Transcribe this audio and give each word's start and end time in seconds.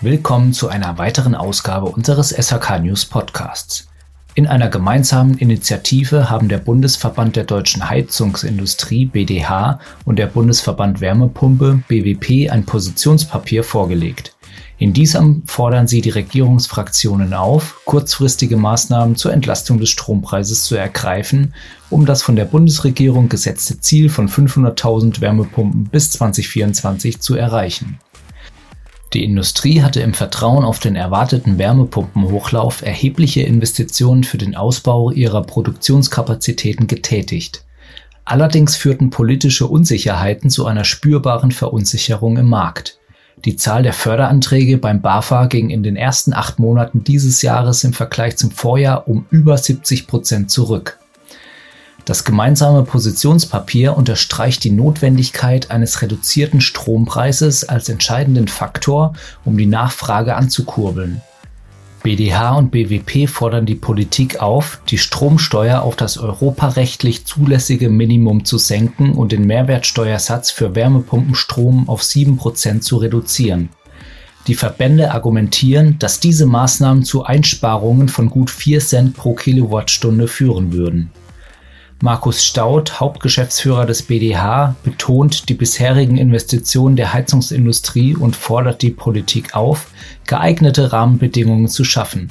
Willkommen 0.00 0.52
zu 0.52 0.68
einer 0.68 0.96
weiteren 0.96 1.34
Ausgabe 1.34 1.86
unseres 1.86 2.30
SHK 2.30 2.78
News 2.78 3.04
Podcasts. 3.04 3.88
In 4.36 4.46
einer 4.46 4.68
gemeinsamen 4.68 5.36
Initiative 5.38 6.30
haben 6.30 6.48
der 6.48 6.58
Bundesverband 6.58 7.34
der 7.34 7.42
deutschen 7.42 7.90
Heizungsindustrie 7.90 9.06
BDH 9.06 9.80
und 10.04 10.20
der 10.20 10.28
Bundesverband 10.28 11.00
Wärmepumpe 11.00 11.82
BWP 11.88 12.48
ein 12.48 12.64
Positionspapier 12.64 13.64
vorgelegt. 13.64 14.36
In 14.78 14.92
diesem 14.92 15.42
fordern 15.46 15.88
sie 15.88 16.00
die 16.00 16.10
Regierungsfraktionen 16.10 17.34
auf, 17.34 17.80
kurzfristige 17.84 18.56
Maßnahmen 18.56 19.16
zur 19.16 19.32
Entlastung 19.32 19.80
des 19.80 19.88
Strompreises 19.88 20.62
zu 20.62 20.76
ergreifen, 20.76 21.54
um 21.90 22.06
das 22.06 22.22
von 22.22 22.36
der 22.36 22.44
Bundesregierung 22.44 23.28
gesetzte 23.28 23.80
Ziel 23.80 24.10
von 24.10 24.28
500.000 24.28 25.20
Wärmepumpen 25.20 25.86
bis 25.86 26.12
2024 26.12 27.18
zu 27.18 27.34
erreichen. 27.34 27.98
Die 29.14 29.24
Industrie 29.24 29.82
hatte 29.82 30.00
im 30.00 30.12
Vertrauen 30.12 30.64
auf 30.64 30.80
den 30.80 30.94
erwarteten 30.94 31.56
Wärmepumpenhochlauf 31.58 32.82
erhebliche 32.82 33.40
Investitionen 33.40 34.22
für 34.22 34.36
den 34.36 34.54
Ausbau 34.54 35.10
ihrer 35.10 35.42
Produktionskapazitäten 35.42 36.86
getätigt. 36.86 37.64
Allerdings 38.26 38.76
führten 38.76 39.08
politische 39.08 39.66
Unsicherheiten 39.66 40.50
zu 40.50 40.66
einer 40.66 40.84
spürbaren 40.84 41.50
Verunsicherung 41.50 42.36
im 42.36 42.50
Markt. 42.50 42.98
Die 43.46 43.56
Zahl 43.56 43.82
der 43.82 43.94
Förderanträge 43.94 44.76
beim 44.76 45.00
BAFA 45.00 45.46
ging 45.46 45.70
in 45.70 45.82
den 45.82 45.96
ersten 45.96 46.34
acht 46.34 46.58
Monaten 46.58 47.04
dieses 47.04 47.40
Jahres 47.40 47.84
im 47.84 47.94
Vergleich 47.94 48.36
zum 48.36 48.50
Vorjahr 48.50 49.08
um 49.08 49.24
über 49.30 49.56
70 49.56 50.06
Prozent 50.06 50.50
zurück. 50.50 50.98
Das 52.08 52.24
gemeinsame 52.24 52.84
Positionspapier 52.84 53.94
unterstreicht 53.94 54.64
die 54.64 54.70
Notwendigkeit 54.70 55.70
eines 55.70 56.00
reduzierten 56.00 56.62
Strompreises 56.62 57.68
als 57.68 57.90
entscheidenden 57.90 58.48
Faktor, 58.48 59.12
um 59.44 59.58
die 59.58 59.66
Nachfrage 59.66 60.34
anzukurbeln. 60.34 61.20
BDH 62.02 62.56
und 62.56 62.70
BWP 62.70 63.28
fordern 63.28 63.66
die 63.66 63.74
Politik 63.74 64.40
auf, 64.40 64.80
die 64.88 64.96
Stromsteuer 64.96 65.82
auf 65.82 65.96
das 65.96 66.16
europarechtlich 66.16 67.26
zulässige 67.26 67.90
Minimum 67.90 68.46
zu 68.46 68.56
senken 68.56 69.12
und 69.12 69.30
den 69.30 69.46
Mehrwertsteuersatz 69.46 70.50
für 70.50 70.74
Wärmepumpenstrom 70.74 71.90
auf 71.90 72.00
7% 72.00 72.80
zu 72.80 72.96
reduzieren. 72.96 73.68
Die 74.46 74.54
Verbände 74.54 75.10
argumentieren, 75.10 75.98
dass 75.98 76.20
diese 76.20 76.46
Maßnahmen 76.46 77.02
zu 77.02 77.24
Einsparungen 77.24 78.08
von 78.08 78.30
gut 78.30 78.50
4 78.50 78.80
Cent 78.80 79.14
pro 79.14 79.34
Kilowattstunde 79.34 80.26
führen 80.26 80.72
würden. 80.72 81.10
Markus 82.00 82.44
Staud, 82.44 83.00
Hauptgeschäftsführer 83.00 83.84
des 83.84 84.02
BDH, 84.02 84.76
betont 84.84 85.48
die 85.48 85.54
bisherigen 85.54 86.16
Investitionen 86.16 86.94
der 86.94 87.12
Heizungsindustrie 87.12 88.14
und 88.14 88.36
fordert 88.36 88.82
die 88.82 88.90
Politik 88.90 89.56
auf, 89.56 89.88
geeignete 90.24 90.92
Rahmenbedingungen 90.92 91.66
zu 91.66 91.82
schaffen. 91.82 92.30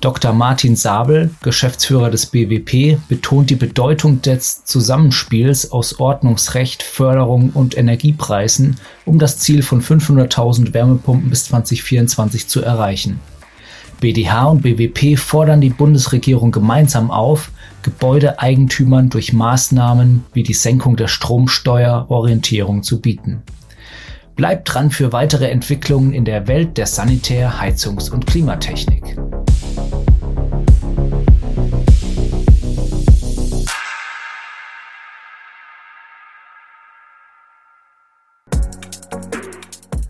Dr. 0.00 0.32
Martin 0.32 0.74
Sabel, 0.74 1.30
Geschäftsführer 1.42 2.10
des 2.10 2.26
BWP, 2.26 2.98
betont 3.08 3.50
die 3.50 3.54
Bedeutung 3.54 4.20
des 4.20 4.64
Zusammenspiels 4.64 5.70
aus 5.70 6.00
Ordnungsrecht, 6.00 6.82
Förderung 6.82 7.50
und 7.50 7.78
Energiepreisen, 7.78 8.80
um 9.04 9.20
das 9.20 9.38
Ziel 9.38 9.62
von 9.62 9.80
500.000 9.80 10.74
Wärmepumpen 10.74 11.30
bis 11.30 11.44
2024 11.44 12.48
zu 12.48 12.62
erreichen. 12.62 13.20
BDH 14.02 14.46
und 14.46 14.62
BWP 14.62 15.16
fordern 15.16 15.60
die 15.60 15.70
Bundesregierung 15.70 16.50
gemeinsam 16.50 17.12
auf, 17.12 17.52
Gebäudeeigentümern 17.82 19.10
durch 19.10 19.32
Maßnahmen 19.32 20.24
wie 20.32 20.42
die 20.42 20.54
Senkung 20.54 20.96
der 20.96 21.06
Stromsteuer 21.06 22.06
Orientierung 22.08 22.82
zu 22.82 23.00
bieten. 23.00 23.44
Bleibt 24.34 24.74
dran 24.74 24.90
für 24.90 25.12
weitere 25.12 25.50
Entwicklungen 25.50 26.12
in 26.12 26.24
der 26.24 26.48
Welt 26.48 26.78
der 26.78 26.86
Sanitär-, 26.86 27.60
Heizungs- 27.60 28.10
und 28.10 28.26
Klimatechnik. 28.26 29.16